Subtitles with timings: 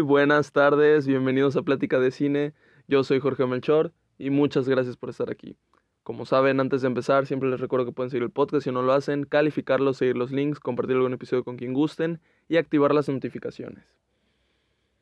[0.00, 2.52] Buenas tardes, bienvenidos a Plática de Cine.
[2.86, 5.56] Yo soy Jorge Melchor y muchas gracias por estar aquí.
[6.02, 8.82] Como saben, antes de empezar, siempre les recuerdo que pueden seguir el podcast si no
[8.82, 13.08] lo hacen, calificarlo, seguir los links, compartir algún episodio con quien gusten y activar las
[13.08, 13.84] notificaciones.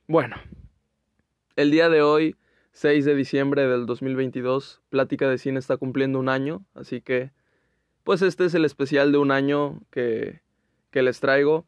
[0.08, 0.36] Bueno,
[1.56, 2.36] el día de hoy,
[2.72, 7.32] 6 de diciembre del 2022, Plática de Cine está cumpliendo un año, así que,
[8.02, 10.40] pues este es el especial de un año que,
[10.90, 11.66] que les traigo.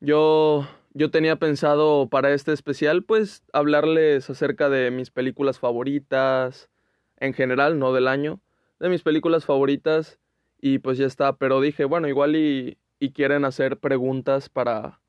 [0.00, 6.70] Yo yo tenía pensado para este especial, pues, hablarles acerca de mis películas favoritas,
[7.18, 8.40] en general, no del año,
[8.78, 10.20] de mis películas favoritas,
[10.60, 15.00] y pues ya está, pero dije, bueno, igual y, y quieren hacer preguntas para,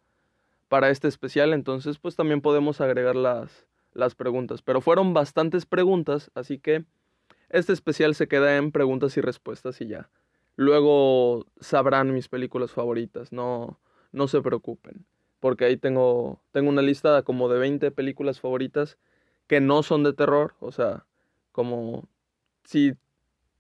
[0.70, 6.32] para este especial, entonces pues también podemos agregar las, las preguntas, pero fueron bastantes preguntas,
[6.34, 6.84] así que
[7.50, 10.10] este especial se queda en preguntas y respuestas y ya.
[10.56, 13.80] Luego sabrán mis películas favoritas, no,
[14.12, 15.06] no se preocupen
[15.46, 18.98] porque ahí tengo, tengo una lista como de 20 películas favoritas
[19.46, 21.06] que no son de terror, o sea,
[21.52, 22.10] como
[22.64, 22.94] si,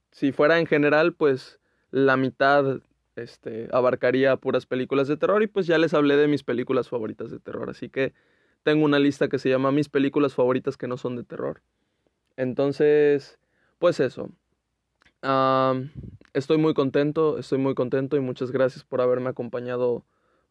[0.09, 1.59] si fuera en general, pues
[1.91, 2.79] la mitad
[3.15, 7.29] este, abarcaría puras películas de terror y pues ya les hablé de mis películas favoritas
[7.29, 8.15] de terror, así que
[8.63, 11.61] tengo una lista que se llama mis películas favoritas que no son de terror.
[12.35, 13.37] Entonces,
[13.77, 14.31] pues eso.
[16.33, 20.03] estoy muy contento, estoy muy contento y muchas gracias por haberme acompañado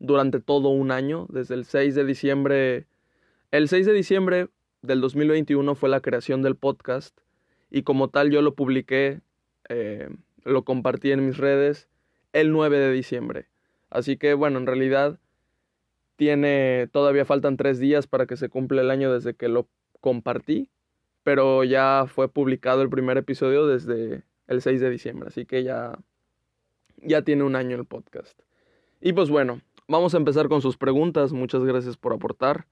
[0.05, 2.87] durante todo un año, desde el 6 de diciembre.
[3.51, 4.49] El 6 de diciembre
[4.83, 7.19] del 2021 fue la creación del podcast
[7.71, 9.21] y como tal yo lo publiqué,
[9.69, 10.09] eh,
[10.45, 11.89] lo compartí en mis redes
[12.33, 13.47] el 9 de diciembre.
[13.91, 15.19] Así que bueno, en realidad
[16.17, 19.69] tiene, todavía faltan tres días para que se cumpla el año desde que lo
[20.01, 20.69] compartí,
[21.23, 25.99] pero ya fue publicado el primer episodio desde el 6 de diciembre, así que ya,
[26.99, 28.39] ya tiene un año el podcast.
[29.01, 31.33] Y pues bueno, vamos a empezar con sus preguntas.
[31.33, 32.67] Muchas gracias por aportar.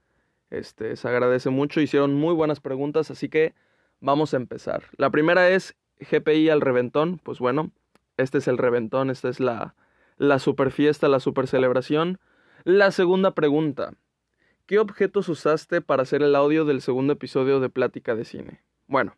[0.51, 1.81] Este, se agradece mucho.
[1.81, 3.55] Hicieron muy buenas preguntas, así que
[4.01, 4.85] vamos a empezar.
[4.97, 5.77] La primera es
[6.11, 7.19] GPI al reventón.
[7.23, 7.71] Pues bueno,
[8.17, 9.75] este es el reventón, esta es la,
[10.19, 12.19] la super fiesta, la super celebración.
[12.65, 13.95] La segunda pregunta.
[14.67, 18.61] ¿Qué objetos usaste para hacer el audio del segundo episodio de Plática de Cine?
[18.87, 19.17] Bueno,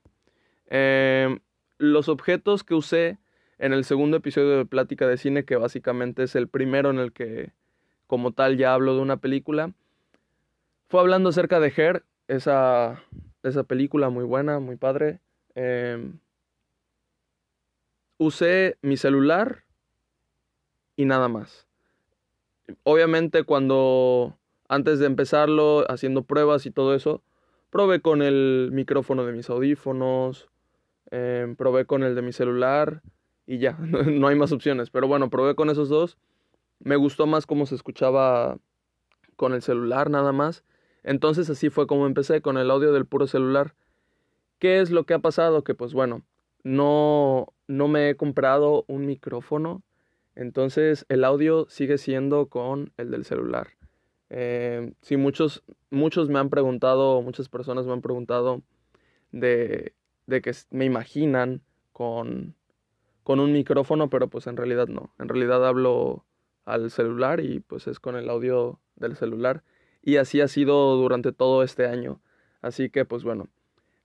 [0.67, 1.41] em,
[1.79, 3.19] los objetos que usé
[3.59, 7.13] en el segundo episodio de Plática de Cine, que básicamente es el primero en el
[7.13, 7.53] que
[8.15, 9.73] como tal ya hablo de una película.
[10.87, 13.03] Fue hablando acerca de Her, esa,
[13.43, 15.19] esa película muy buena, muy padre.
[15.57, 16.21] Em,
[18.17, 19.65] usé mi celular
[20.95, 21.67] y nada más.
[22.85, 24.39] Obviamente cuando
[24.69, 27.21] antes de empezarlo, haciendo pruebas y todo eso,
[27.69, 30.49] probé con el micrófono de mis audífonos,
[31.11, 33.03] em, probé con el de mi celular
[33.45, 33.77] y ya,
[34.07, 34.91] no hay más opciones.
[34.91, 36.17] Pero bueno, probé con esos dos
[36.85, 38.59] me gustó más cómo se escuchaba
[39.37, 40.63] con el celular nada más.
[41.03, 43.75] Entonces así fue como empecé con el audio del puro celular.
[44.59, 45.65] ¿Qué es lo que ha pasado?
[45.65, 46.23] Que pues bueno,
[46.63, 49.83] no, no me he comprado un micrófono.
[50.35, 53.69] Entonces el audio sigue siendo con el del celular.
[54.31, 58.63] Eh, sí, muchos, muchos me han preguntado, muchas personas me han preguntado
[59.33, 59.95] de,
[60.27, 61.63] de que me imaginan
[61.93, 62.55] con,
[63.23, 65.15] con un micrófono, pero pues en realidad no.
[65.19, 66.25] En realidad hablo
[66.65, 69.63] al celular y pues es con el audio del celular.
[70.03, 72.21] Y así ha sido durante todo este año.
[72.61, 73.49] Así que pues bueno,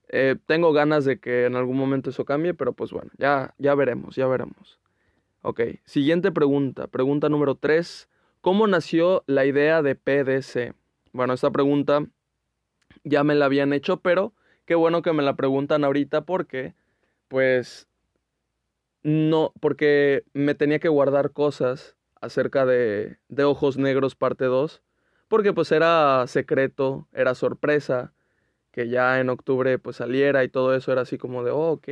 [0.08, 3.74] eh, tengo ganas de que en algún momento eso cambie, pero pues bueno, ya, ya
[3.74, 4.80] veremos, ya veremos.
[5.42, 8.08] Ok, siguiente pregunta, pregunta número 3.
[8.40, 10.74] ¿Cómo nació la idea de PDC?
[11.12, 12.06] Bueno, esta pregunta
[13.04, 14.34] ya me la habían hecho, pero
[14.64, 16.74] qué bueno que me la preguntan ahorita porque,
[17.28, 17.88] pues,
[19.02, 24.82] no, porque me tenía que guardar cosas acerca de, de Ojos Negros parte 2,
[25.28, 28.12] porque pues era secreto, era sorpresa,
[28.72, 31.88] que ya en octubre pues saliera y todo eso era así como de, oh, ok,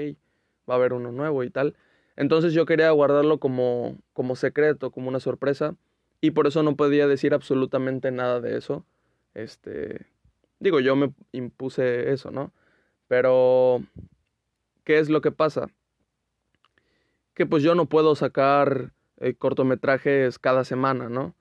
[0.69, 1.77] va a haber uno nuevo y tal.
[2.17, 5.77] Entonces yo quería guardarlo como, como secreto, como una sorpresa,
[6.21, 8.85] y por eso no podía decir absolutamente nada de eso.
[9.35, 10.07] Este,
[10.59, 12.53] digo, yo me impuse eso, ¿no?
[13.07, 13.83] Pero,
[14.85, 15.69] ¿qué es lo que pasa?
[17.35, 21.35] Que pues yo no puedo sacar eh, cortometrajes cada semana, ¿no?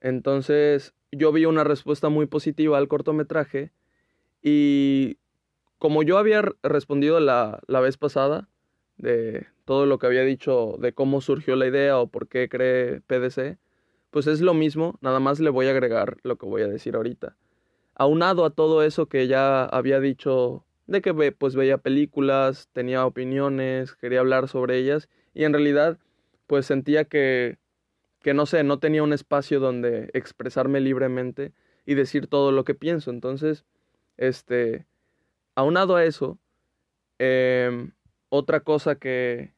[0.00, 3.72] Entonces yo vi una respuesta muy positiva al cortometraje
[4.42, 5.18] y
[5.78, 8.48] como yo había respondido la, la vez pasada
[8.96, 13.00] de todo lo que había dicho de cómo surgió la idea o por qué cree
[13.00, 13.58] PDC,
[14.10, 16.96] pues es lo mismo, nada más le voy a agregar lo que voy a decir
[16.96, 17.36] ahorita.
[17.94, 23.94] Aunado a todo eso que ya había dicho de que pues veía películas, tenía opiniones,
[23.94, 25.98] quería hablar sobre ellas y en realidad
[26.52, 27.56] pues sentía que,
[28.20, 31.54] que no sé, no tenía un espacio donde expresarme libremente.
[31.86, 33.10] y decir todo lo que pienso.
[33.10, 33.64] Entonces,
[34.18, 34.86] este,
[35.54, 36.38] aunado a eso,
[37.18, 37.92] em,
[38.28, 39.54] otra cosa que,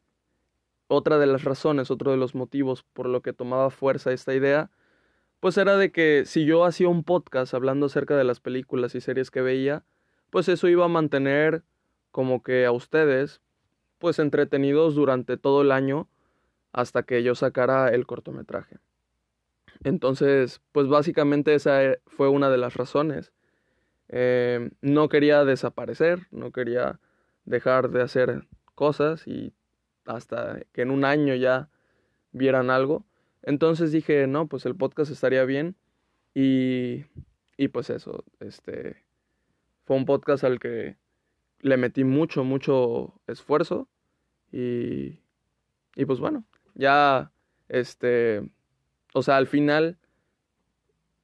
[0.87, 4.71] otra de las razones, otro de los motivos por lo que tomaba fuerza esta idea,
[5.41, 9.01] pues era de que si yo hacía un podcast hablando acerca de las películas y
[9.01, 9.85] series que veía,
[10.31, 11.65] pues eso iba a mantener
[12.13, 13.41] como que a ustedes,
[13.99, 16.09] pues entretenidos durante todo el año
[16.75, 18.79] hasta que yo sacara el cortometraje.
[19.85, 23.33] Entonces, pues básicamente esa e, fue una de las razones.
[24.09, 26.99] Eh, no quería desaparecer, no quería
[27.45, 29.55] dejar de hacer cosas y
[30.05, 31.71] hasta que en un año ya
[32.33, 33.05] vieran algo.
[33.43, 35.77] Entonces dije, no, pues el podcast estaría bien
[36.35, 37.05] y,
[37.57, 39.05] y pues eso, este,
[39.85, 40.97] fue un podcast al que
[41.61, 43.89] le metí mucho, mucho esfuerzo
[44.51, 45.21] y,
[45.95, 46.45] y pues bueno,
[46.75, 47.33] ya,
[47.69, 48.43] este,
[49.13, 49.99] o sea, al final,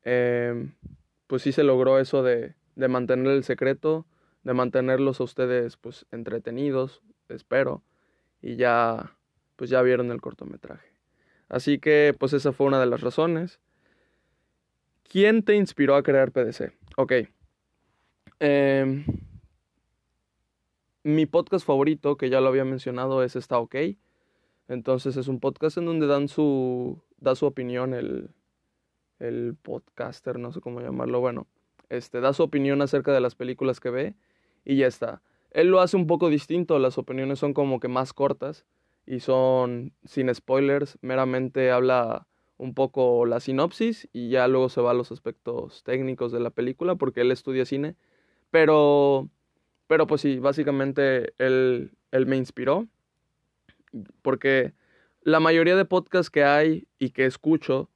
[0.04, 0.74] em,
[1.26, 4.06] pues sí se logró eso de, de mantener el secreto,
[4.42, 7.82] de mantenerlos a ustedes, pues, entretenidos, espero,
[8.40, 9.16] y ya,
[9.56, 10.88] pues ya vieron el cortometraje.
[11.48, 13.60] Así que, pues esa fue una de las razones.
[15.02, 16.72] ¿Quién te inspiró a crear PDC?
[16.96, 17.12] Ok.
[18.38, 19.04] Em,
[21.02, 23.74] mi podcast favorito, que ya lo había mencionado, es Está OK.
[24.70, 28.30] Entonces es un podcast en donde dan su, da su opinión el,
[29.18, 31.48] el podcaster, no sé cómo llamarlo, bueno,
[31.88, 34.14] este, da su opinión acerca de las películas que ve
[34.64, 35.22] y ya está.
[35.50, 38.64] Él lo hace un poco distinto, las opiniones son como que más cortas
[39.06, 44.92] y son sin spoilers, meramente habla un poco la sinopsis y ya luego se va
[44.92, 47.96] a los aspectos técnicos de la película porque él estudia cine,
[48.52, 49.28] pero,
[49.88, 52.86] pero pues sí, básicamente él, él me inspiró
[54.22, 54.74] porque
[55.22, 57.90] la mayoría de podcasts que hay y que escucho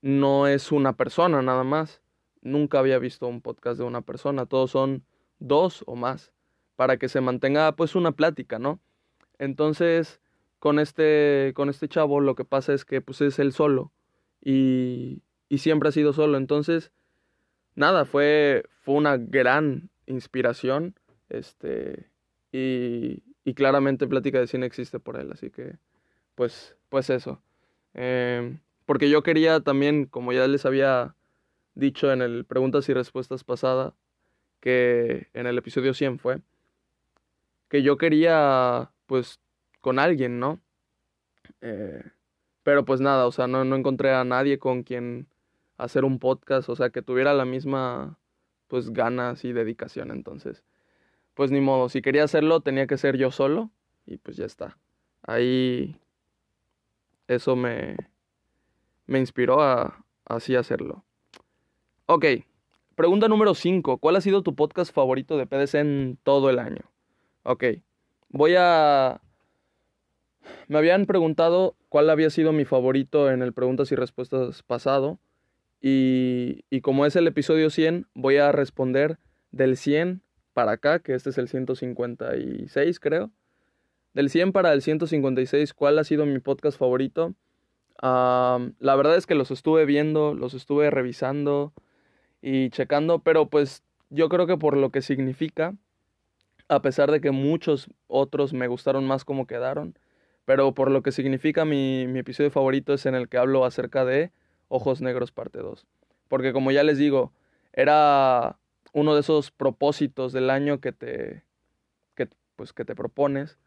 [0.00, 2.02] no es una persona nada más.
[2.40, 5.04] Nunca había visto un podcast de una persona, todos son
[5.38, 6.32] dos o más,
[6.76, 8.80] para que se mantenga pues una plática, ¿no?
[9.38, 10.20] Entonces,
[10.58, 13.92] con este, con este chavo lo que pasa es que pues es él solo
[14.40, 16.38] y, y siempre ha sido solo.
[16.38, 16.92] Entonces,
[17.74, 20.94] nada, fue, fue una gran inspiración,
[21.28, 22.10] este,
[22.52, 25.78] y, y claramente Plática de Cine existe por él, así que
[26.34, 27.40] pues, pues eso.
[27.94, 31.14] Em, porque yo quería también, como ya les había
[31.74, 33.94] dicho en el preguntas y respuestas pasada,
[34.60, 36.42] que en el episodio 100 fue,
[37.70, 39.40] que yo quería pues
[39.80, 40.60] con alguien, ¿no?
[41.62, 42.04] Eh,
[42.64, 45.26] pero pues nada, o sea, no, no encontré a nadie con quien
[45.78, 48.18] hacer un podcast, o sea, que tuviera la misma
[48.66, 50.64] pues ganas y dedicación, entonces
[51.38, 53.70] pues ni modo, si quería hacerlo tenía que ser yo solo
[54.06, 54.76] y pues ya está.
[55.22, 56.00] Ahí
[57.28, 57.96] eso me,
[59.06, 61.04] me inspiró a así hacerlo.
[62.06, 62.24] Ok,
[62.96, 63.98] pregunta número 5.
[63.98, 66.90] ¿Cuál ha sido tu podcast favorito de PDC en todo el año?
[67.44, 67.66] Ok,
[68.30, 69.20] voy a...
[70.66, 75.20] Me habían preguntado cuál había sido mi favorito en el preguntas y respuestas pasado.
[75.80, 79.20] Y, y como es el episodio 100, voy a responder
[79.52, 80.22] del 100
[80.58, 83.30] para acá, que este es el 156 creo.
[84.12, 87.36] Del 100 para el 156, ¿cuál ha sido mi podcast favorito?
[88.00, 91.72] la verdad es que los estuve viendo, los estuve revisando
[92.42, 95.76] y checando, pero pues yo creo que por lo que significa,
[96.66, 99.96] a pesar de que muchos otros me gustaron más como quedaron,
[100.44, 104.04] pero por lo que significa mi, mi episodio favorito es en el que hablo acerca
[104.04, 104.32] de
[104.66, 105.86] Ojos Negros parte 2.
[106.26, 107.32] Porque como ya les digo,
[107.72, 108.57] era
[108.92, 111.44] uno de esos propósitos del año que te,
[112.14, 113.58] que, pues, que te propones,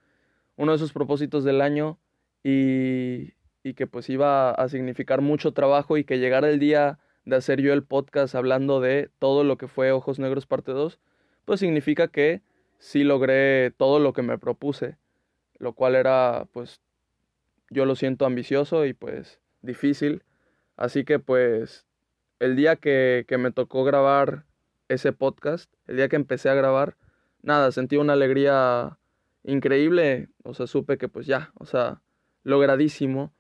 [0.55, 1.99] uno de esos propósitos del año
[2.43, 7.35] y, y que pues iba a significar mucho trabajo y que llegara el día de
[7.35, 10.99] hacer yo el podcast hablando de todo lo que fue Ojos Negros parte 2,
[11.45, 12.41] pues significa que
[12.79, 14.97] sí logré todo lo que me propuse,
[15.59, 16.81] lo cual era pues
[17.69, 20.23] yo lo siento ambicioso y pues difícil,
[20.77, 21.85] así que pues
[22.39, 24.45] el día que, que me tocó grabar
[24.91, 26.97] ese podcast, el día que empecé a grabar,
[27.41, 28.97] nada, sentí una alegría
[29.43, 32.01] increíble, o sea, supe que pues ya, o sea,
[32.43, 33.33] logradísimo.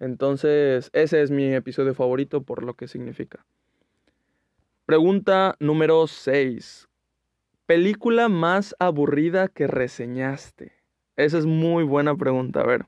[0.00, 3.44] Entonces, ese es mi episodio favorito por lo que significa.
[4.86, 6.88] Pregunta número 6.
[7.66, 10.72] Película más aburrida que reseñaste.
[11.16, 12.86] Esa es muy buena pregunta, a ver.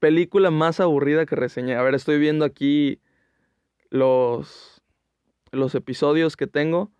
[0.00, 1.76] Película más aburrida que reseñé.
[1.76, 3.00] A ver, estoy viendo aquí
[3.90, 4.77] los
[5.52, 6.90] los episodios que tengo,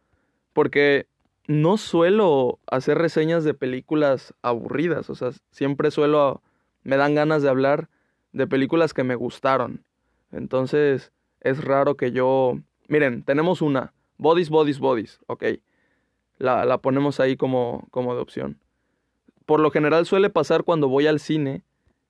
[0.52, 1.06] porque
[1.46, 6.42] no suelo hacer reseñas de películas aburridas, o sea, siempre suelo,
[6.82, 7.88] me dan ganas de hablar
[8.32, 9.84] de películas que me gustaron.
[10.30, 13.92] Entonces, es raro que yo Miren, tenemos una.
[14.16, 15.20] Bodies, bodies, bodies.
[15.26, 15.44] Ok.
[16.38, 18.58] La, la ponemos ahí como, como de opción.
[19.44, 21.62] Por lo general suele pasar cuando voy al cine,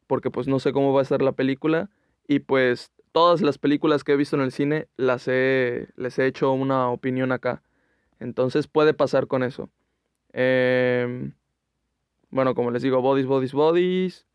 [0.07, 1.91] porque pues no sé cómo va a ser la película.
[2.29, 6.27] Y pues todas las películas que he visto en el cine las he, les he
[6.27, 7.65] hecho una opinión acá.
[8.21, 9.71] Entonces puede pasar con eso.
[10.33, 11.33] Em,
[12.31, 14.27] bueno, como les digo, bodies, bodies, bodies.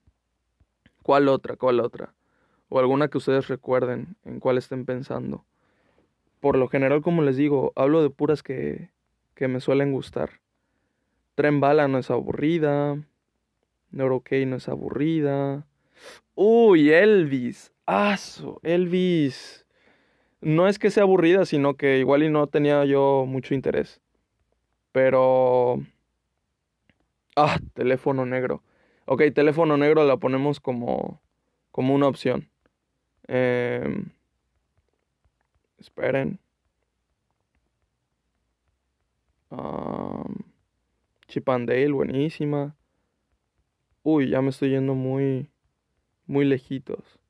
[1.02, 1.56] ¿Cuál otra?
[1.56, 2.14] ¿Cuál otra?
[2.68, 5.46] O alguna que ustedes recuerden en cuál estén pensando.
[6.42, 8.90] Por lo general, como les digo, hablo de puras que,
[9.34, 10.42] que me suelen gustar.
[11.36, 13.02] Tren Bala no es aburrida.
[13.92, 15.66] Neurokey no es aburrida.
[16.36, 17.73] Uy, Elvis.
[17.86, 19.66] Aso, Elvis.
[20.42, 24.02] No es que sea aburrida, sino que igual y no tenía yo mucho interés.
[24.92, 25.82] Pero...
[27.36, 28.64] Ah, teléfono negro.
[29.06, 31.22] Ok, teléfono negro la ponemos como,
[31.72, 32.50] como una opción.
[33.28, 34.04] Eh,
[35.80, 36.40] esperen.
[39.50, 40.44] Um,
[41.94, 42.76] buenísima.
[44.04, 45.50] Uy, ya me estoy yendo muy,
[46.28, 47.23] muy lejitos.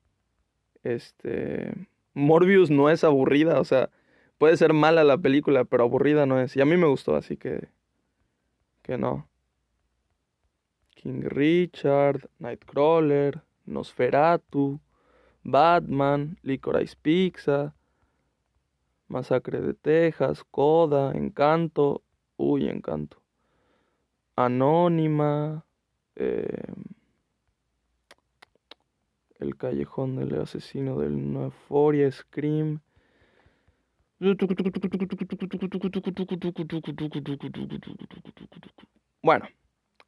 [0.83, 1.73] Este,
[2.13, 3.89] Morbius no es aburrida, o sea,
[4.37, 6.55] puede ser mala la película, pero aburrida no es.
[6.55, 7.69] Y a mí me gustó, así que,
[8.81, 9.27] que no.
[10.95, 14.79] King Richard, Nightcrawler, Nosferatu,
[15.43, 17.75] Batman, Licorice Pizza,
[19.07, 22.03] Masacre de Texas, Coda, Encanto,
[22.37, 23.21] uy, Encanto,
[24.35, 25.65] Anónima,
[26.15, 26.73] eh,
[29.43, 32.79] El Callejón del Asesino del Euphoria, Scream.
[39.21, 39.45] Bueno,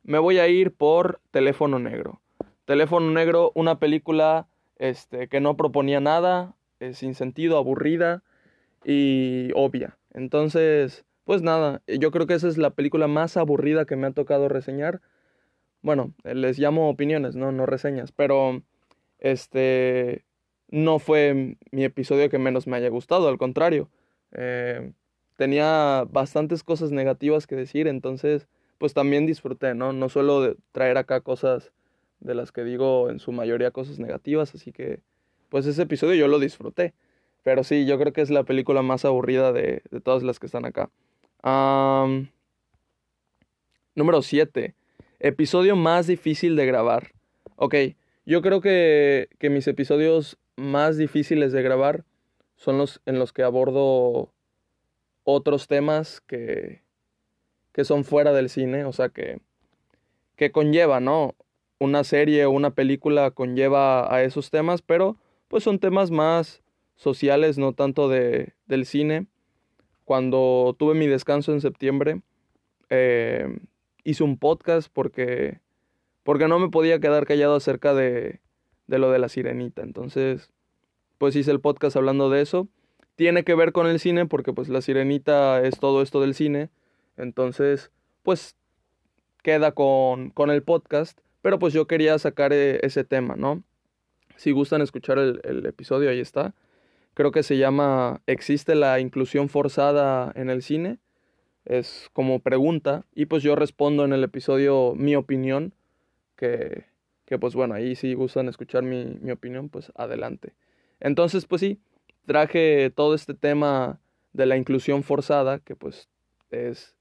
[0.03, 2.21] me voy a ir por Teléfono Negro.
[2.63, 8.23] Teléfono Negro, una película este, que no proponía nada, eh, sin sentido, aburrida
[8.85, 9.97] y obvia.
[10.13, 14.11] Entonces, pues nada, yo creo que esa es la película más aburrida que me ha
[14.11, 15.01] tocado reseñar.
[15.81, 18.61] Bueno, les llamo opiniones, no, no reseñas, pero
[19.19, 20.25] este
[20.69, 23.89] no fue mi episodio que menos me haya gustado, al contrario.
[24.31, 24.91] Eh,
[25.37, 29.93] tenía bastantes cosas negativas que decir, entonces pues también disfruté, ¿no?
[29.93, 31.71] No suelo traer acá cosas
[32.19, 34.99] de las que digo en su mayoría cosas negativas, así que
[35.49, 36.93] pues ese episodio yo lo disfruté.
[37.43, 40.47] Pero sí, yo creo que es la película más aburrida de, de todas las que
[40.47, 40.89] están acá.
[43.93, 44.73] número 7.
[45.19, 47.11] Episodio más difícil de grabar.
[47.55, 47.75] Ok,
[48.25, 52.05] yo creo que, que mis episodios más difíciles de grabar
[52.55, 54.31] son los en los que abordo
[55.23, 56.83] otros temas que,
[57.73, 59.41] que son fuera del cine, o sea que,
[60.37, 61.35] que conlleva, ¿no?
[61.79, 65.17] Una serie o una película conlleva a esos temas, pero
[65.47, 66.63] pues son temas más
[66.95, 69.27] sociales, no tanto de, del cine.
[70.05, 72.21] Cuando tuve mi descanso en septiembre,
[72.89, 73.59] eh,
[74.03, 75.59] hice un podcast porque,
[76.25, 78.41] porque no me podía quedar callado acerca de,
[78.87, 79.81] de lo de la sirenita.
[79.83, 80.51] Entonces,
[81.17, 82.67] pues hice el podcast hablando de eso.
[83.15, 86.69] Tiene que ver con el cine porque pues la sirenita es todo esto del cine
[87.17, 87.91] entonces,
[88.23, 88.55] pues
[89.43, 93.63] queda con, con el podcast, pero pues yo quería sacar eh, ese tema, ¿no?
[94.35, 96.53] Si gustan escuchar el, el episodio, ahí está.
[97.13, 100.97] Creo que se llama ¿Existe la inclusión forzada en el cine?
[101.63, 105.73] Es como pregunta y pues yo respondo en el episodio mi opinión,
[106.35, 106.85] que,
[107.25, 110.53] que pues bueno, ahí si gustan escuchar mi, mi opinión, pues adelante.
[110.99, 111.79] Entonces, pues sí,
[112.25, 113.99] traje todo este tema
[114.33, 116.09] de la inclusión forzada, que pues
[116.51, 116.95] es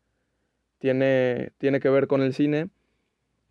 [0.78, 2.68] tiene, tiene que ver con el cine,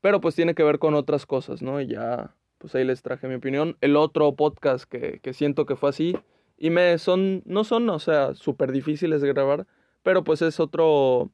[0.01, 1.81] pero pues tiene que ver con otras cosas, ¿no?
[1.81, 3.77] Y ya, pues ahí les traje mi opinión.
[3.81, 6.15] El otro podcast que, que siento que fue así,
[6.57, 9.65] y me son, no son, o sea, súper difíciles de grabar,
[10.03, 11.31] pero pues es otro,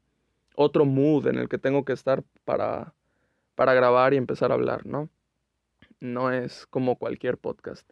[0.56, 2.94] otro mood en el que tengo que estar para,
[3.60, 5.10] para grabar y empezar a hablar, ¿no?
[6.00, 7.92] No es como cualquier podcast.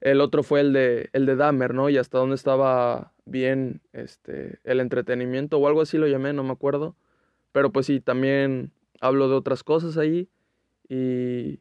[0.00, 1.90] El otro fue el de, el de Dahmer, ¿no?
[1.90, 6.52] Y hasta dónde estaba bien este, el entretenimiento o algo así lo llamé, no me
[6.52, 6.96] acuerdo.
[7.52, 10.30] Pero pues sí, también hablo de otras cosas ahí.
[10.88, 11.60] Y,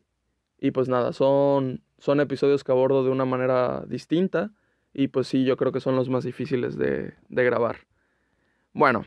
[0.57, 4.53] y pues nada, son, son episodios que abordo de una manera distinta.
[4.93, 7.79] Y pues sí, yo creo que son los más difíciles de, de grabar.
[8.71, 9.03] Bueno,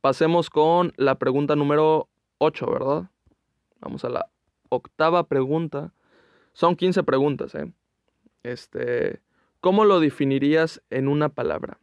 [0.00, 3.10] pasemos con la pregunta número 8, ¿verdad?
[3.86, 4.28] Vamos a la
[4.68, 5.92] octava pregunta.
[6.54, 7.72] Son 15 preguntas, ¿eh?
[8.42, 9.20] Este,
[9.60, 11.78] ¿cómo lo definirías en una palabra?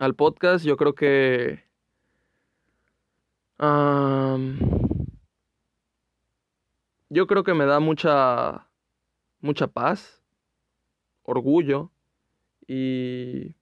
[0.00, 1.62] Al podcast yo creo que
[7.10, 8.66] yo creo que me da mucha,
[9.40, 10.20] mucha paz,
[11.22, 11.92] orgullo
[12.66, 13.54] y,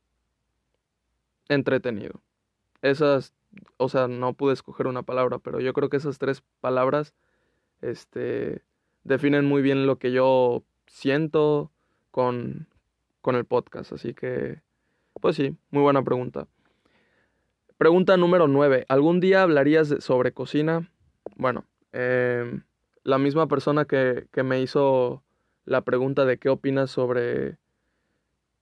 [1.50, 2.22] entretenido.
[2.80, 3.34] Esas,
[3.76, 7.12] o sea, no pude escoger una palabra, pero yo creo que esas tres palabras,
[7.82, 8.62] este,
[9.04, 11.70] definen muy bien lo que yo siento
[12.10, 12.68] con,
[13.20, 13.92] con el podcast.
[13.92, 14.60] Así que,
[15.20, 16.46] pues sí, muy buena pregunta.
[17.78, 18.86] Pregunta número 9.
[18.88, 20.90] ¿Algún día hablarías sobre cocina?
[21.36, 22.62] Bueno, em,
[23.02, 25.22] la misma persona que, que, me hizo
[25.64, 27.58] la pregunta de qué opinas sobre...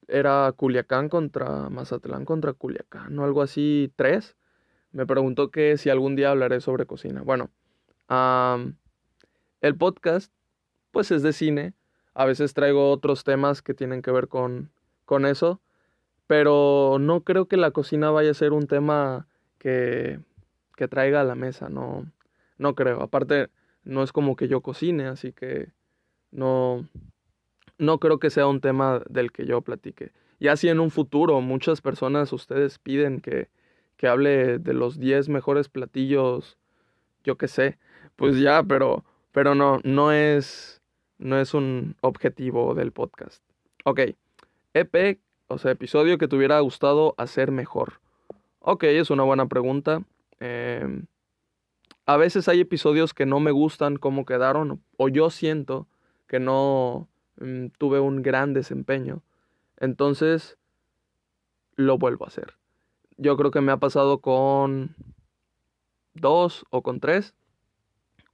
[0.06, 4.37] Era Culiacán contra Mazatlán contra Culiacán o algo así, tres.
[4.92, 7.23] Me preguntó que si algún día hablaré sobre cocina.
[7.23, 7.50] Bueno,
[9.64, 10.30] el podcast
[10.90, 11.73] pues es de cine.
[12.12, 14.71] A veces traigo otros temas que tienen que ver con,
[15.06, 15.59] con eso.
[16.26, 19.26] Pero no creo que la cocina vaya a ser un tema
[19.59, 20.21] que,
[20.76, 22.04] que traiga a la mesa, no,
[22.59, 23.02] no creo.
[23.02, 23.49] Aparte,
[23.85, 25.73] no es como que yo cocine, así que
[26.30, 26.87] no,
[27.78, 30.12] no creo que sea un tema del que yo platique.
[30.40, 33.49] Ya si en un futuro muchas personas, ustedes piden que,
[33.97, 36.59] que hable de los 10 mejores platillos,
[37.25, 37.78] yo qué sé,
[38.16, 39.04] pues ya, pero,
[39.35, 40.81] pero no, no es,
[41.19, 43.43] no es un objetivo del podcast.
[43.85, 44.00] Ok,
[44.75, 48.00] EP o sea, episodio que te hubiera gustado hacer mejor.
[48.61, 50.03] Ok, es una buena pregunta.
[50.38, 51.07] Em,
[52.07, 55.88] a veces hay episodios que no me gustan cómo quedaron o yo siento
[56.29, 57.09] que no
[57.41, 59.21] mm, tuve un gran desempeño.
[59.81, 60.59] Entonces,
[61.75, 62.55] lo vuelvo a hacer.
[63.17, 64.95] Yo creo que me ha pasado con
[66.14, 67.35] dos o con tres.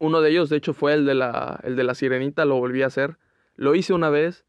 [0.00, 2.82] Uno de ellos, de hecho, fue el de la, el de la sirenita, lo volví
[2.82, 3.18] a hacer.
[3.54, 4.46] Lo hice una vez,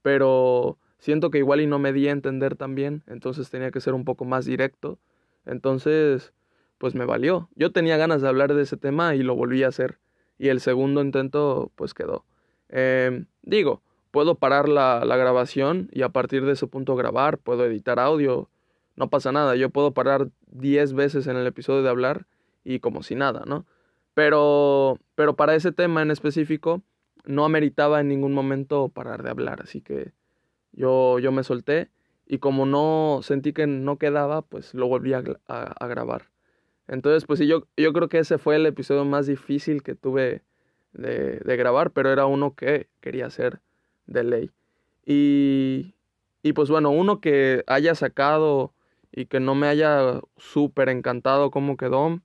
[0.00, 3.92] pero siento que igual y no me di a entender también, entonces tenía que ser
[3.92, 4.98] un poco más directo.
[5.44, 6.32] Entonces,
[6.78, 7.50] pues me valió.
[7.54, 10.00] Yo tenía ganas de hablar de ese tema y lo volví a hacer.
[10.38, 12.24] Y el segundo intento, pues quedó.
[12.70, 17.66] Em, digo, puedo parar la, la grabación y a partir de ese punto grabar, puedo
[17.66, 18.48] editar audio,
[18.96, 19.54] no pasa nada.
[19.56, 22.26] Yo puedo parar 10 veces en el episodio de hablar
[22.64, 23.66] y como si nada, ¿no?
[24.14, 26.82] Pero, pero para ese tema en específico,
[27.24, 30.12] no ameritaba en ningún momento parar de hablar, así que
[30.72, 31.90] yo, yo me solté
[32.26, 36.30] y como no sentí que no quedaba, pues lo volví a, a, grabar.
[36.88, 40.42] Entonces, pues sí, yo, yo creo que ese fue el episodio más difícil que tuve
[40.92, 43.60] de, de grabar, pero era uno que quería hacer
[44.06, 44.50] de ley.
[45.04, 45.94] Y,
[46.42, 48.72] y pues bueno, uno que haya sacado
[49.12, 52.20] y que no me haya súper encantado cómo quedó,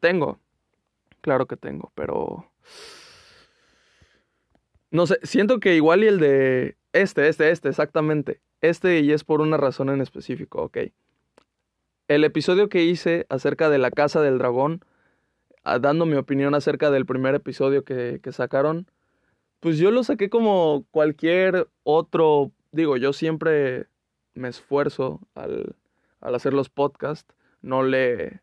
[0.00, 0.38] tengo,
[1.20, 2.50] claro que tengo, pero
[4.90, 8.40] no sé, siento que igual y el de este, este, este, exactamente.
[8.60, 10.78] Este y es por una razón en específico, ok.
[12.08, 14.82] El episodio que hice acerca de la Casa del Dragón,
[15.64, 18.90] ah, dando mi opinión acerca del primer episodio que, que sacaron,
[19.60, 23.86] pues yo lo saqué como cualquier otro, digo, yo siempre
[24.34, 25.76] me esfuerzo al,
[26.20, 28.40] al hacer los podcasts, no le,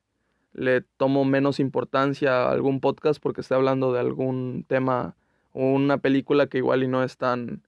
[0.56, 5.16] le tomo menos importancia a algún podcast porque esté hablando de algún tema
[5.54, 7.64] una película que igual y no es tan,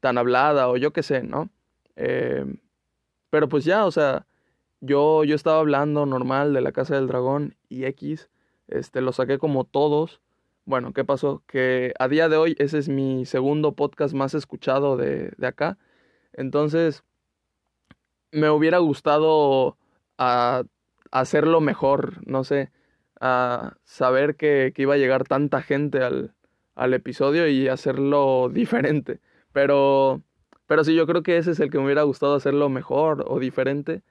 [0.00, 1.50] tan hablada o yo qué sé, ¿no?
[1.96, 2.44] Eh,
[3.30, 4.26] pero pues ya, o sea,
[4.80, 8.30] yo, yo estaba hablando normal de la Casa del Dragón y X,
[8.68, 10.20] este, lo saqué como todos.
[10.64, 11.42] Bueno, ¿qué pasó?
[11.46, 15.78] Que a día de hoy ese es mi segundo podcast más escuchado de, de acá.
[16.32, 17.04] Entonces,
[18.32, 19.78] me hubiera gustado
[20.18, 20.64] a,
[21.20, 22.70] hacerlo mejor, no sé,
[23.20, 26.34] a saber que, que iba a llegar tanta gente al,
[26.74, 29.20] al episodio y hacerlo diferente.
[29.52, 30.22] Pero,
[30.66, 33.40] pero sí, yo creo que ese es el que me hubiera gustado hacerlo mejor o
[33.40, 34.02] diferente.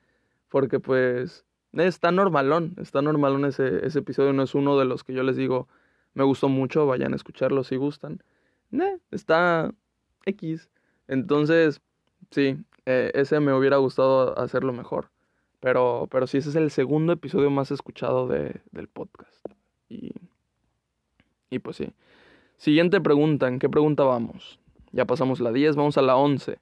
[0.50, 4.34] Porque pues está normalón, está normalón ese, ese episodio.
[4.34, 5.68] No es uno de los que yo les digo,
[6.14, 8.24] me gustó mucho, vayan a escucharlo si gustan.
[9.12, 9.72] está
[10.26, 10.70] X.
[11.08, 11.82] Entonces,
[12.32, 15.10] sí, eh, ese me hubiera gustado hacerlo mejor.
[15.66, 19.44] Pero, pero sí, ese es el segundo episodio más escuchado de, del podcast.
[19.90, 20.12] Y,
[21.50, 21.92] y pues sí.
[22.58, 24.60] Siguiente pregunta, ¿en qué pregunta vamos?
[24.92, 26.60] Ya pasamos la 10, vamos a la 11.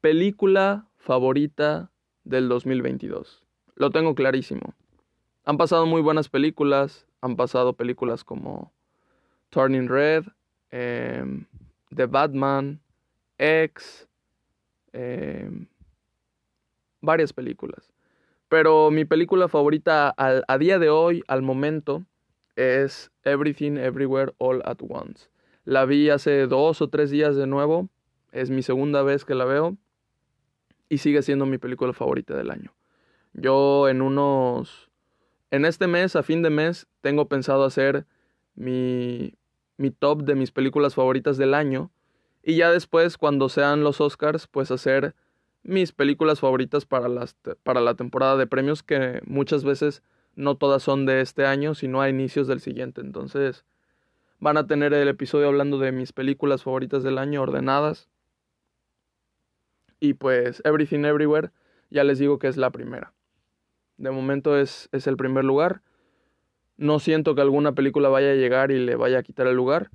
[0.00, 1.92] Película favorita
[2.24, 3.46] del 2022.
[3.76, 4.74] Lo tengo clarísimo.
[5.44, 8.72] Han pasado muy buenas películas, han pasado películas como
[9.50, 10.24] Turning Red,
[10.72, 11.46] em,
[11.94, 12.80] The Batman,
[13.38, 14.08] X,
[14.92, 15.68] em,
[17.00, 17.92] varias películas.
[18.48, 22.04] Pero mi película favorita a día de hoy, al momento,
[22.56, 25.28] es Everything Everywhere All at Once.
[25.64, 27.88] La vi hace dos o tres días de nuevo,
[28.32, 29.76] es mi segunda vez que la veo
[30.88, 32.74] y sigue siendo mi película favorita del año.
[33.34, 34.90] Yo en unos...
[35.50, 38.06] En este mes, a fin de mes, tengo pensado hacer
[38.54, 39.34] mi,
[39.76, 41.90] mi top de mis películas favoritas del año
[42.42, 45.14] y ya después, cuando sean los Oscars, pues hacer
[45.62, 50.02] mis películas favoritas para, las, para la temporada de premios que muchas veces
[50.34, 53.00] no todas son de este año, sino a inicios del siguiente.
[53.00, 53.64] Entonces
[54.38, 58.08] van a tener el episodio hablando de mis películas favoritas del año ordenadas.
[60.00, 61.50] Y pues Everything Everywhere,
[61.90, 63.12] ya les digo que es la primera.
[63.96, 65.82] De momento es, es el primer lugar.
[66.76, 69.90] No siento que alguna película vaya a llegar y le vaya a quitar el lugar.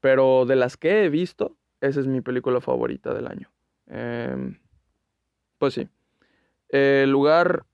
[0.00, 3.50] Pero de las que he visto, esa es mi película favorita del año.
[3.86, 4.58] Em,
[5.58, 5.88] pues sí.
[6.68, 7.64] El lugar,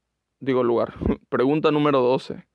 [0.41, 0.95] digo lugar,
[1.29, 2.47] pregunta número 12.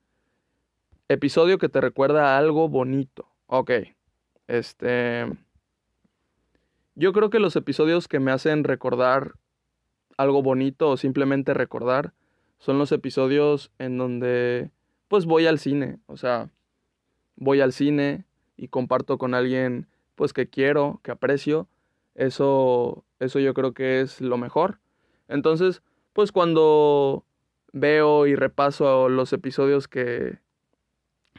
[1.08, 3.28] Episodio que te recuerda a algo bonito.
[3.46, 3.70] Ok.
[4.46, 5.26] Este...
[6.94, 9.34] Yo creo que los episodios que me hacen recordar
[10.16, 12.12] algo bonito o simplemente recordar
[12.58, 14.70] son los episodios en donde
[15.06, 16.50] pues voy al cine, o sea,
[17.36, 18.24] voy al cine
[18.56, 19.86] y comparto con alguien
[20.16, 21.68] pues que quiero, que aprecio,
[22.16, 24.80] eso eso yo creo que es lo mejor.
[25.28, 27.24] Entonces, pues cuando
[27.72, 30.38] veo y repaso los episodios que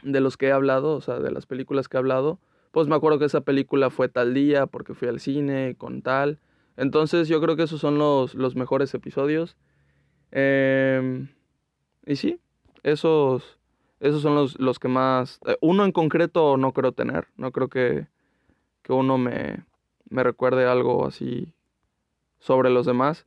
[0.02, 2.38] de los que he hablado, o sea, de las películas que he hablado,
[2.70, 6.38] pues me acuerdo que esa película fue tal día porque fui al cine con tal.
[6.76, 9.56] Entonces yo creo que esos son los, los mejores episodios.
[10.30, 11.28] Em,
[12.06, 12.40] y sí,
[12.82, 13.58] esos,
[13.98, 15.40] esos son los, los que más...
[15.46, 18.06] Eh, uno en concreto no creo tener, no creo que,
[18.82, 19.64] que uno me,
[20.08, 21.52] me recuerde algo así
[22.38, 23.26] sobre los demás.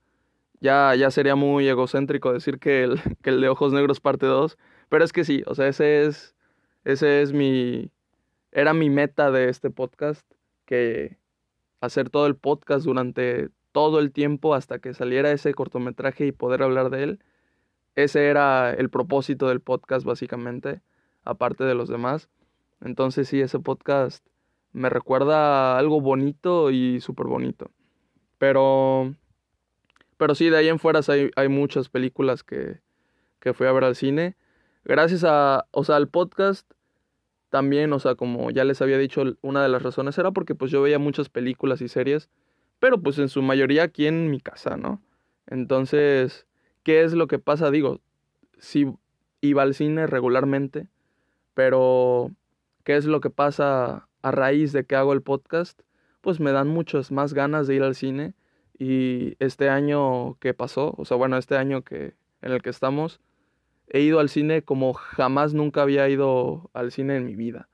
[0.64, 4.58] Ya, ya sería muy egocéntrico decir que el, que el de Ojos Negros parte 2,
[4.88, 6.36] pero es que sí, o sea, ese es,
[6.86, 7.92] ese es mi,
[8.54, 10.26] era mi meta de este podcast,
[10.66, 11.18] que
[11.82, 16.64] hacer todo el podcast durante todo el tiempo hasta que saliera ese cortometraje y poder
[16.64, 17.20] hablar de él.
[17.96, 20.82] Ese era el propósito del podcast básicamente,
[21.26, 22.30] aparte de los demás.
[22.80, 24.26] Entonces sí, ese podcast
[24.72, 27.70] me recuerda algo bonito y súper bonito.
[28.38, 29.14] Pero,
[30.18, 32.80] pero sí, de ahí en fuera hay, hay muchas películas que,
[33.40, 34.36] que fui a ver al cine.
[34.86, 36.70] Gracias a, o sea, al podcast
[37.50, 40.72] también, o sea, como ya les había dicho, una de las razones era porque pues
[40.72, 42.30] yo veía muchas películas y series,
[42.80, 45.02] pero pues en su mayoría aquí en mi casa, ¿no?
[45.46, 46.48] Entonces,
[46.84, 47.70] ¿qué es lo que pasa?
[47.70, 48.02] Digo,
[48.58, 48.92] sí
[49.42, 50.88] iba al cine regularmente,
[51.54, 52.32] pero
[52.84, 55.80] ¿qué es lo que pasa a raíz de que hago el podcast?
[56.22, 58.34] Pues me dan muchas más ganas de ir al cine
[58.78, 63.22] y este año que pasó, o sea, bueno, este año que en el que estamos,
[63.88, 67.70] he ido al cine como jamás nunca había ido al cine en mi vida.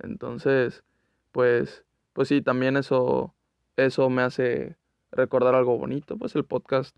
[0.00, 0.84] Entonces,
[1.32, 3.34] pues, pues sí, también eso,
[3.76, 4.76] eso me hace
[5.10, 6.16] recordar algo bonito.
[6.16, 6.96] Pues el podcast,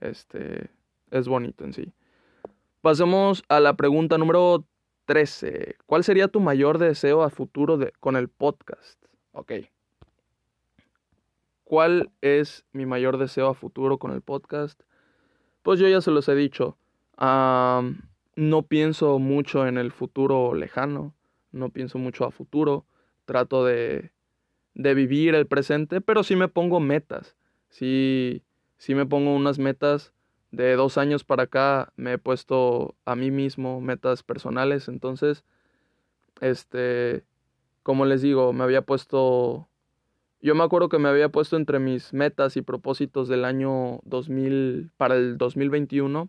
[0.00, 0.70] este,
[1.10, 1.92] es bonito en sí.
[2.80, 4.66] Pasemos a la pregunta número
[5.06, 5.76] 13.
[5.86, 9.02] ¿Cuál sería tu mayor deseo a futuro de, con el podcast?
[9.32, 9.52] Ok.
[11.72, 14.78] ¿Cuál es mi mayor deseo a futuro con el podcast?
[15.62, 16.76] Pues yo ya se los he dicho
[17.18, 21.14] no pienso mucho en el futuro lejano,
[21.50, 22.84] no pienso mucho a futuro,
[23.24, 24.12] trato de,
[24.74, 27.38] de vivir el presente, pero sí me pongo metas,
[27.70, 28.42] sí,
[28.76, 30.12] sí me pongo unas metas
[30.50, 35.42] de dos años para acá, me he puesto a mí mismo metas personales, entonces,
[36.42, 37.24] este,
[37.82, 39.70] como les digo, me había puesto,
[40.42, 44.90] yo me acuerdo que me había puesto entre mis metas y propósitos del año 2000,
[44.96, 46.28] para el 2021,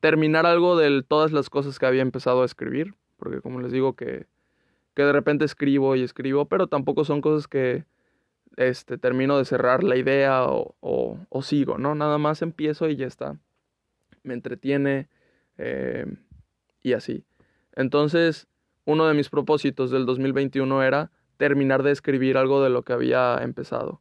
[0.00, 3.94] terminar algo de todas las cosas que había empezado a escribir, porque como les digo
[3.94, 4.26] que,
[4.94, 7.86] que de repente escribo y escribo, pero tampoco son cosas que
[8.56, 11.94] este, termino de cerrar la idea o, o, sigo, ¿no?
[11.94, 13.38] Nada más empiezo y ya está.
[14.22, 15.08] Me entretiene
[15.58, 16.06] eh,
[16.82, 17.24] y así.
[17.74, 18.46] Entonces,
[18.84, 23.38] uno de mis propósitos del 2021 era terminar de escribir algo de lo que había
[23.42, 24.00] empezado.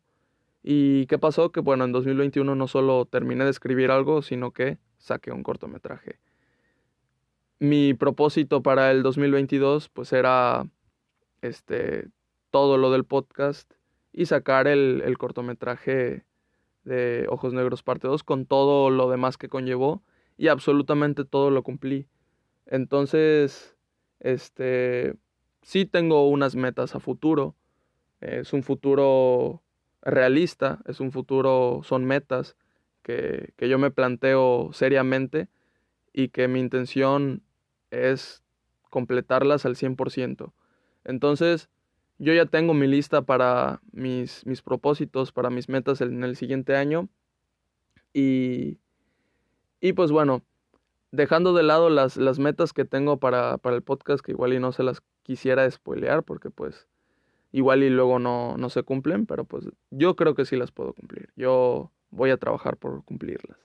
[0.63, 1.51] ¿Y qué pasó?
[1.51, 6.19] Que bueno, en 2021 no solo terminé de escribir algo, sino que saqué un cortometraje.
[7.59, 10.67] Mi propósito para el 2022 pues era
[11.41, 12.07] este
[12.49, 13.71] todo lo del podcast
[14.11, 16.25] y sacar el, el cortometraje
[16.83, 20.03] de Ojos Negros parte 2 con todo lo demás que conllevó
[20.37, 22.07] y absolutamente todo lo cumplí.
[22.65, 23.75] Entonces,
[24.19, 25.15] este
[25.65, 27.55] sí tengo unas metas a futuro.
[28.21, 29.63] Es un futuro
[30.03, 32.55] realista, es un futuro, son metas
[33.01, 35.49] que, que yo me planteo seriamente
[36.13, 37.41] y que mi intención
[37.89, 38.43] es
[38.91, 40.53] completarlas al 100%.
[41.03, 41.69] Entonces,
[42.19, 46.75] yo ya tengo mi lista para mis, mis propósitos, para mis metas en el siguiente
[46.75, 47.09] año.
[48.13, 48.77] Y,
[49.81, 50.43] y pues bueno,
[51.11, 54.59] dejando de lado las, las metas que tengo para, para, el podcast, que igual y
[54.59, 56.87] no se las quisiera spoilear, porque pues
[57.51, 60.93] igual y luego no, no se cumplen, pero pues yo creo que sí las puedo
[60.93, 61.29] cumplir.
[61.35, 63.57] Yo voy a trabajar por cumplirlas.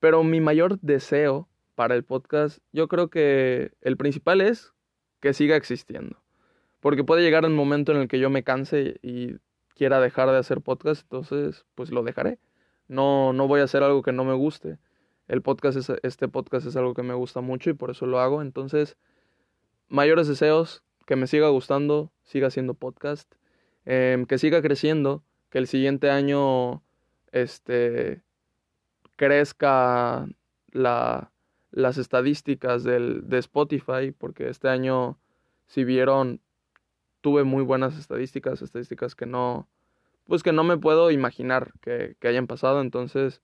[0.00, 4.74] Pero mi mayor deseo para el podcast, yo creo que el principal es
[5.20, 6.22] que siga existiendo.
[6.80, 9.36] Porque puede llegar un momento en el que yo me canse y
[9.74, 12.38] quiera dejar de hacer podcast, entonces pues lo dejaré.
[12.86, 14.78] No, no voy a hacer algo que no me guste.
[15.26, 18.20] El podcast es, este podcast es algo que me gusta mucho y por eso lo
[18.20, 18.42] hago.
[18.42, 18.98] Entonces,
[19.90, 23.30] mayores deseos, que me siga gustando, siga haciendo podcast,
[23.84, 26.82] em, que siga creciendo, que el siguiente año
[27.32, 28.22] este,
[29.16, 30.26] crezca
[30.70, 31.32] la,
[31.72, 35.18] las estadísticas del, de Spotify, porque este año,
[35.66, 36.40] si vieron,
[37.20, 39.68] tuve muy buenas estadísticas, estadísticas que no,
[40.24, 43.42] pues que no me puedo imaginar que, que hayan pasado, entonces,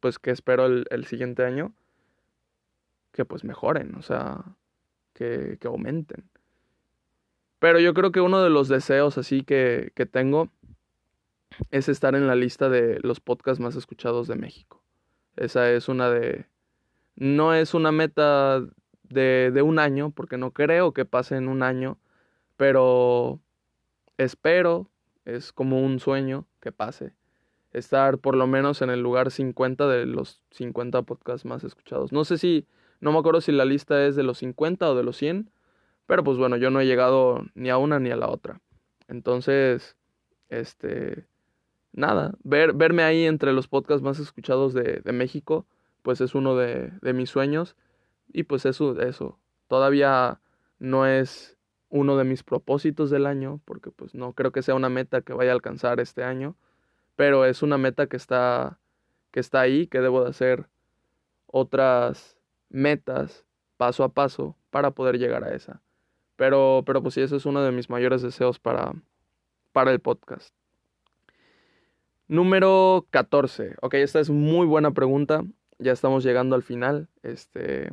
[0.00, 1.72] pues que espero el, el, siguiente año
[3.10, 4.44] que pues mejoren, o sea,
[5.18, 6.24] que, aumenten.
[7.58, 10.48] Pero yo creo que uno de los deseos así que, que tengo
[11.70, 14.82] es estar en la lista de los podcasts más escuchados de México.
[15.36, 16.46] Esa es una de...
[17.16, 18.62] No es una meta
[19.02, 21.98] de, de un año, porque no creo que pase en un año,
[22.56, 23.40] pero
[24.18, 24.88] espero,
[25.24, 27.12] es como un sueño que pase,
[27.72, 32.12] estar por lo menos en el lugar 50 de los 50 podcasts más escuchados.
[32.12, 32.66] No sé si,
[33.00, 35.50] no me acuerdo si la lista es de los 50 o de los 100,
[36.06, 38.60] pero pues bueno, yo no he llegado ni a una ni a la otra.
[39.08, 39.96] Entonces,
[40.48, 41.26] este,
[41.92, 45.66] nada, ver, verme ahí entre los podcasts más escuchados de, de México,
[46.02, 47.76] pues es uno de, de, mis sueños.
[48.32, 50.40] Y pues eso, eso, todavía
[50.78, 51.56] no es
[51.90, 55.32] uno de mis propósitos del año, porque pues no creo que sea una meta que
[55.32, 56.56] vaya a alcanzar este año,
[57.16, 58.78] pero es una meta que está,
[59.30, 60.68] que está ahí, que debo de hacer
[61.46, 62.37] otras
[62.68, 63.44] metas
[63.76, 65.82] paso a paso para poder llegar a esa.
[66.36, 68.92] Pero, pero pues sí, eso es uno de mis mayores deseos para,
[69.72, 70.54] para el podcast.
[72.28, 73.76] Número 14.
[73.80, 75.44] Ok, esta es muy buena pregunta.
[75.78, 77.08] Ya estamos llegando al final.
[77.22, 77.90] Este,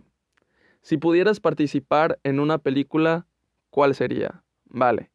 [0.81, 3.25] si pudieras participar en una película,
[3.69, 4.43] ¿cuál sería?
[4.65, 5.09] Vale.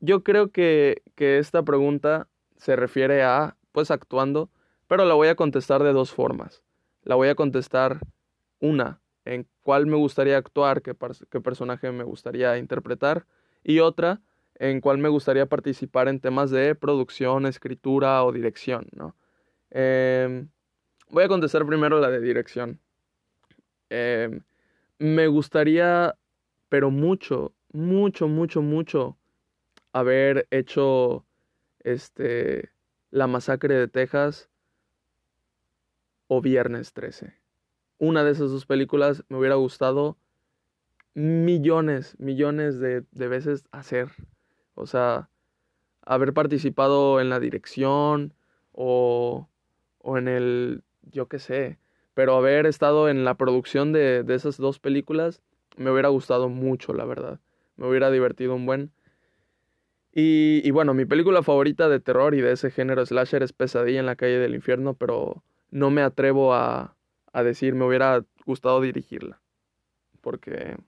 [0.00, 4.50] Yo creo que, que esta pregunta se refiere a, pues, actuando,
[4.88, 6.62] pero la voy a contestar de dos formas.
[7.02, 8.00] La voy a contestar
[8.60, 10.94] una, en cuál me gustaría actuar, qué,
[11.30, 13.26] qué personaje me gustaría interpretar,
[13.64, 14.20] y otra,
[14.58, 19.16] en cuál me gustaría participar en temas de producción, escritura o dirección, ¿no?
[19.70, 20.46] Eh,
[21.10, 22.80] voy a contestar primero la de dirección.
[23.90, 24.40] Eh,
[24.98, 26.16] me gustaría,
[26.68, 29.18] pero mucho, mucho, mucho, mucho,
[29.92, 31.26] haber hecho
[31.80, 32.70] este,
[33.10, 34.48] La Masacre de Texas
[36.28, 37.34] o Viernes 13.
[37.98, 40.16] Una de esas dos películas me hubiera gustado
[41.14, 44.10] millones, millones de, de veces hacer.
[44.74, 45.30] O sea,
[46.02, 48.34] haber participado en la dirección
[48.72, 49.48] o,
[49.98, 51.78] o en el, yo qué sé,
[52.14, 55.42] pero haber estado en la producción de, de, esas dos películas
[55.76, 57.40] me hubiera gustado mucho, la verdad.
[57.76, 58.92] Me hubiera divertido un buen.
[60.12, 64.00] Y, y bueno, mi película favorita de terror y de ese género slasher es Pesadilla
[64.00, 66.95] en la calle del infierno, pero no me atrevo a,
[67.36, 69.42] a decir, me hubiera gustado dirigirla.
[70.22, 70.78] Porque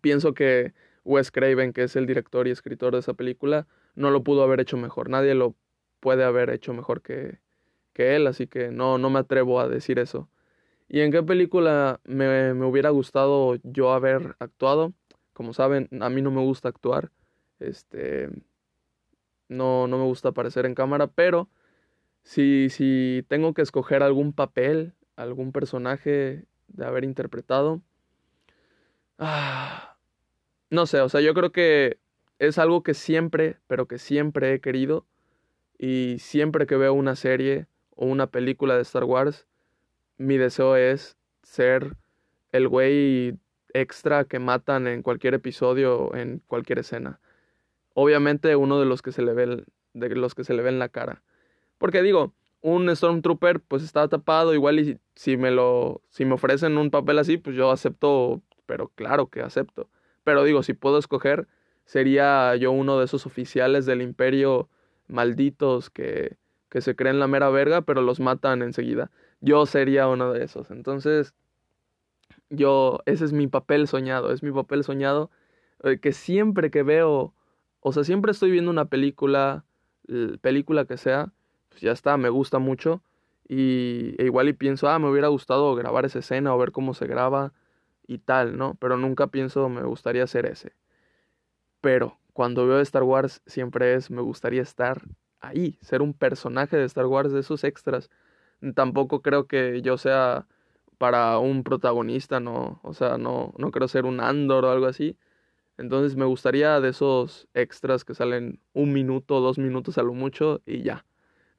[0.00, 4.24] pienso que Wes Craven, que es el director y escritor de esa película, no lo
[4.24, 5.10] pudo haber hecho mejor.
[5.10, 5.54] Nadie lo
[6.00, 7.38] puede haber hecho mejor que,
[7.92, 10.28] que él, así que no, no me atrevo a decir eso.
[10.88, 14.92] ¿Y en qué película me, me, hubiera gustado yo haber actuado?
[15.34, 17.12] Como saben, a mí no me gusta actuar.
[17.60, 18.28] Este.
[19.48, 21.48] No, no me gusta aparecer en cámara, pero
[22.24, 27.80] si, si tengo que escoger algún papel, algún personaje de haber interpretado.
[29.18, 29.96] Ah,
[30.70, 31.98] no sé, o sea, yo creo que
[32.38, 35.06] es algo que siempre, pero que siempre he querido.
[35.78, 39.46] Y siempre que veo una serie o una película de Star Wars,
[40.18, 41.96] mi deseo es ser
[42.52, 43.36] el güey
[43.72, 47.20] extra que matan en cualquier episodio en cualquier escena.
[47.92, 50.78] Obviamente uno de los que se le ve de los que se le ve en
[50.78, 51.22] la cara.
[51.78, 52.32] Porque digo,
[52.64, 57.18] un Stormtrooper pues está tapado, igual y si me lo si me ofrecen un papel
[57.18, 59.90] así, pues yo acepto, pero claro que acepto.
[60.24, 61.46] Pero digo, si puedo escoger,
[61.84, 64.70] sería yo uno de esos oficiales del imperio
[65.08, 66.38] malditos que,
[66.70, 69.10] que se creen la mera verga, pero los matan enseguida.
[69.42, 70.70] Yo sería uno de esos.
[70.70, 71.34] Entonces,
[72.48, 75.30] yo, ese es mi papel soñado, es mi papel soñado
[75.82, 77.34] eh, que siempre que veo,
[77.80, 79.66] o sea, siempre estoy viendo una película,
[80.40, 81.30] película que sea,
[81.74, 83.02] pues ya está, me gusta mucho.
[83.48, 86.94] Y e igual y pienso, ah, me hubiera gustado grabar esa escena o ver cómo
[86.94, 87.52] se graba
[88.06, 88.76] y tal, ¿no?
[88.80, 90.72] Pero nunca pienso me gustaría hacer ese.
[91.80, 95.02] Pero cuando veo Star Wars siempre es me gustaría estar
[95.40, 98.10] ahí, ser un personaje de Star Wars, de esos extras.
[98.74, 100.46] Tampoco creo que yo sea
[100.98, 105.18] para un protagonista, no, o sea, no, no creo ser un Andor o algo así.
[105.78, 110.62] Entonces me gustaría de esos extras que salen un minuto, dos minutos a lo mucho
[110.66, 111.04] y ya.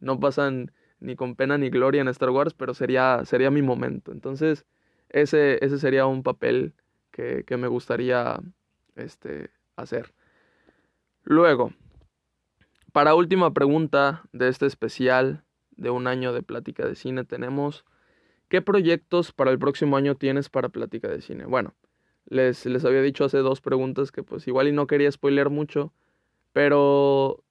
[0.05, 4.11] No pasan ni con pena ni gloria en Star Wars, pero sería, sería mi momento.
[4.11, 4.65] Entonces,
[5.09, 6.73] ese, ese sería un papel
[7.09, 8.39] que, que me gustaría
[8.95, 10.13] este, hacer.
[11.23, 11.73] Luego,
[12.91, 17.83] para última pregunta de este especial de un año de plática de cine, tenemos
[18.47, 21.45] ¿qué proyectos para el próximo año tienes para plática de cine?
[21.45, 21.73] Bueno,
[22.27, 25.91] les, les había dicho hace dos preguntas que pues igual y no quería spoiler mucho,
[26.53, 27.43] pero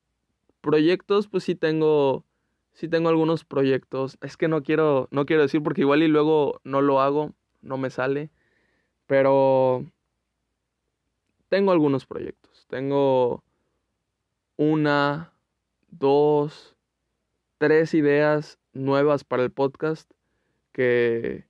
[0.60, 2.24] proyectos pues sí tengo
[2.74, 4.18] sí tengo algunos proyectos.
[4.20, 7.32] Es que no quiero no quiero decir porque igual y luego no lo hago,
[7.62, 8.30] no me sale,
[9.06, 9.84] pero
[11.48, 12.66] tengo algunos proyectos.
[12.68, 13.42] Tengo
[14.56, 15.32] una,
[15.88, 16.76] dos,
[17.58, 20.10] tres ideas nuevas para el podcast
[20.72, 21.46] que,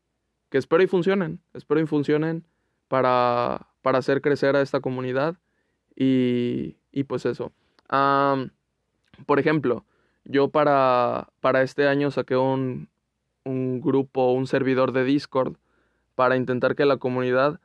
[0.51, 1.41] que espero y funcionen.
[1.55, 2.47] Espero y funcionen
[2.89, 5.37] para, para hacer crecer a esta comunidad.
[5.97, 7.53] Y, y pues eso.
[9.27, 9.87] por ejemplo,
[10.25, 12.89] yo para, para este año saqué un,
[13.45, 15.57] un grupo, un servidor de Discord
[16.15, 17.61] para intentar que la comunidad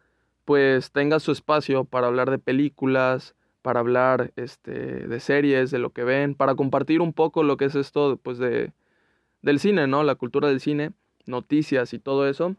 [0.45, 4.71] pues tenga su espacio para hablar de películas, para hablar este,
[5.07, 8.37] de series, de lo que ven, para compartir un poco lo que es esto pues
[8.39, 8.73] de,
[9.41, 10.03] del cine, ¿no?
[10.03, 10.91] La cultura del cine,
[11.25, 12.55] noticias y todo eso.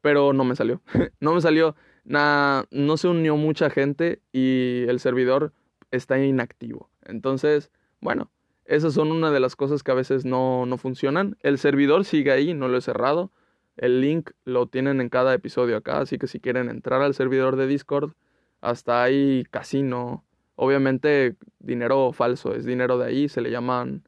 [0.00, 0.80] Pero no me salió.
[1.20, 1.76] no me salió.
[2.04, 5.52] nada no se unió mucha gente y el servidor
[5.90, 6.90] está inactivo.
[7.04, 8.30] Entonces, bueno,
[8.64, 11.36] esas son una de las cosas que a veces no, no funcionan.
[11.40, 13.30] El servidor sigue ahí, no lo he cerrado.
[13.76, 17.56] El link lo tienen en cada episodio acá, así que si quieren entrar al servidor
[17.56, 18.12] de Discord,
[18.60, 20.24] hasta ahí casino.
[20.54, 24.04] Obviamente dinero falso, es dinero de ahí, se le llaman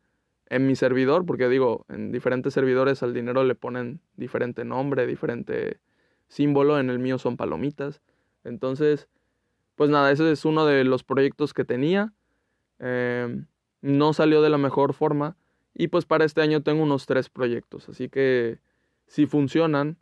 [0.46, 5.80] en mi servidor, porque digo, en diferentes servidores al dinero le ponen diferente nombre, diferente
[6.28, 8.02] símbolo, en el mío son palomitas.
[8.44, 9.08] Entonces,
[9.74, 12.12] pues nada, ese es uno de los proyectos que tenía.
[12.78, 13.46] Em,
[13.84, 15.36] no salió de la mejor forma
[15.74, 18.58] y pues para este año tengo unos tres proyectos, así que
[19.06, 19.98] si funcionan,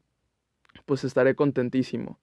[0.86, 2.20] pues estaré contentísimo.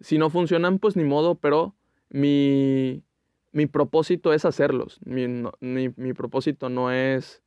[0.00, 1.76] Si no funcionan, pues ni modo, pero
[2.10, 3.04] mi,
[3.52, 4.98] mi propósito es hacerlos.
[5.04, 5.28] Mi,
[5.60, 7.42] mi, propósito no es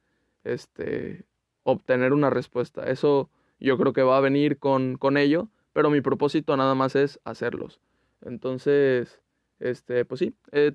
[0.45, 1.25] este,
[1.63, 2.89] obtener una respuesta.
[2.89, 6.95] Eso yo creo que va a venir con, con ello, pero mi propósito nada más
[6.95, 7.81] es hacerlos.
[8.21, 9.19] Entonces,
[9.59, 10.73] este, pues sí, eh,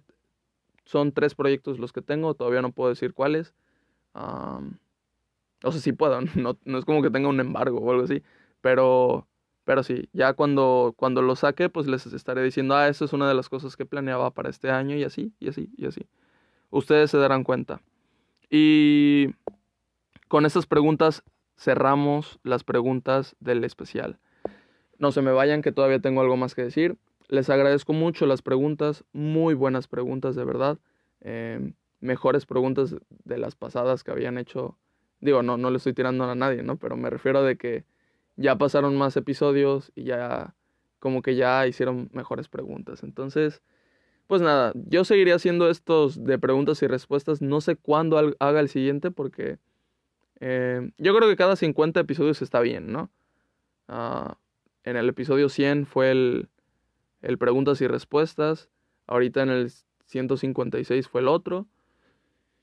[0.87, 3.53] son tres proyectos los que tengo, todavía no puedo decir cuáles.
[4.15, 8.23] O sea, sí puedo, no, no es como que tenga un embargo o algo así,
[8.61, 9.27] pero,
[9.65, 13.29] pero sí, ya cuando, cuando lo saque, pues les estaré diciendo, ah, eso es una
[13.29, 16.07] de las cosas que planeaba para este año y así, y así, y así.
[16.71, 17.81] Ustedes se darán cuenta.
[18.49, 19.29] Y
[20.29, 21.23] con estas preguntas
[21.57, 24.19] cerramos las preguntas del especial.
[24.99, 26.97] No se me vayan, que todavía tengo algo más que decir.
[27.29, 30.79] Les agradezco mucho las preguntas, muy buenas preguntas, de verdad.
[31.21, 34.79] Em, mejores preguntas de las pasadas que habían hecho
[35.21, 36.79] Digo, no, no le estoy tirando a nadie, ¿no?
[36.79, 37.85] Pero me refiero de que
[38.37, 40.55] ya pasaron más episodios y ya
[40.99, 43.03] como que ya hicieron mejores preguntas.
[43.03, 43.63] Entonces,
[44.27, 47.41] pues nada, yo seguiré haciendo estos de preguntas y respuestas.
[47.41, 49.59] No sé cuándo haga el siguiente porque
[50.41, 53.11] eh, yo creo que cada 50 episodios está bien, ¿no?
[53.89, 54.37] Ah,
[54.85, 56.49] en el episodio 100 fue el,
[57.27, 58.71] el preguntas y respuestas.
[59.07, 59.71] Ahorita en el
[60.07, 61.67] 156 fue el otro.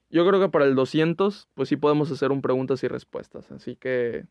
[0.09, 3.51] Yo creo que para el 200, pues sí podemos hacer un preguntas y respuestas.
[3.51, 4.25] Así que,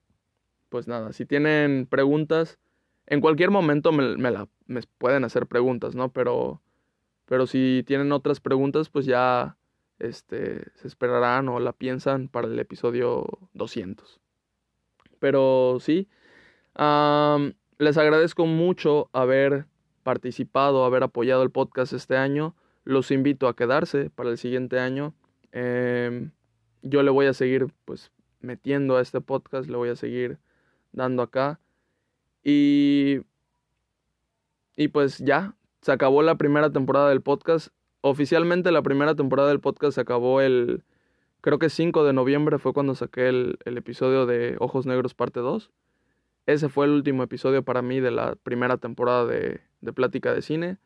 [0.69, 2.59] pues nada, si tienen preguntas,
[3.07, 6.11] en cualquier momento me, la, me pueden hacer preguntas, ¿no?
[6.13, 6.63] Pero,
[7.27, 9.57] pero si tienen otras preguntas, pues ya
[9.99, 14.21] este, se esperarán o la piensan para el episodio 200.
[15.19, 16.09] Pero sí,
[17.79, 19.67] les agradezco mucho haber
[20.03, 22.55] participado, haber apoyado el podcast este año.
[22.85, 25.15] Los invito a quedarse para el siguiente año.
[25.53, 26.33] Em,
[26.83, 28.11] yo le voy a seguir pues
[28.41, 30.39] metiendo a este podcast, le voy a seguir
[30.93, 31.61] dando acá.
[32.43, 33.21] Y,
[34.77, 37.69] y pues ya, se acabó la primera temporada del podcast.
[38.01, 40.83] Oficialmente la primera temporada del podcast se acabó el,
[41.41, 45.41] creo que 5 de noviembre fue cuando saqué el, el episodio de Ojos Negros parte
[45.41, 45.71] 2.
[46.47, 50.43] Ese fue el último episodio para mí de la primera temporada de, de Plática de
[50.43, 50.79] Cine.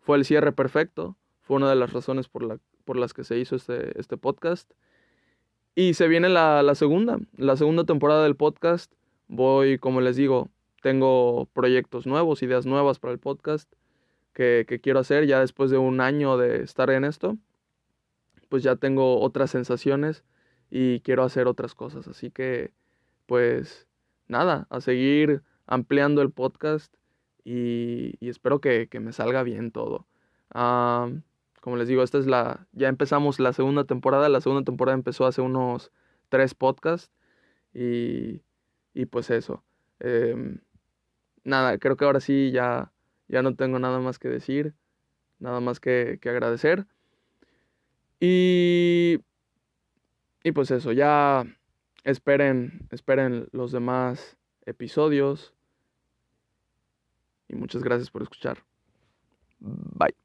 [0.00, 1.16] Fue el cierre perfecto.
[1.42, 4.70] Fue una de las razones por la por las que se hizo este, este podcast.
[5.74, 8.92] Y se viene la, la, segunda, la segunda temporada del podcast.
[9.26, 10.50] Voy, como les digo,
[10.82, 13.72] tengo proyectos nuevos, ideas nuevas para el podcast
[14.32, 17.36] que, que quiero hacer ya después de un año de estar en esto.
[18.48, 20.24] Pues ya tengo otras sensaciones
[20.70, 22.06] y quiero hacer otras cosas.
[22.06, 22.72] Así que,
[23.26, 23.88] pues,
[24.28, 26.94] nada, a seguir ampliando el podcast
[27.44, 30.06] y, espero que, me salga bien todo.
[30.50, 35.26] como les digo, esta es la, ya empezamos la segunda temporada, la segunda temporada empezó
[35.26, 35.92] hace unos
[36.28, 37.10] tres podcasts
[37.72, 38.42] y,
[38.94, 39.62] y pues eso.
[40.00, 40.60] Em,
[41.44, 42.92] nada, creo que ahora sí ya,
[43.28, 44.74] ya no tengo nada más que decir,
[45.38, 46.86] nada más que, que agradecer.
[48.20, 49.20] Y,
[50.42, 51.44] y pues eso, ya
[52.04, 55.54] esperen, esperen los demás episodios.
[57.48, 58.58] Y muchas gracias por escuchar.
[59.60, 60.23] Bye.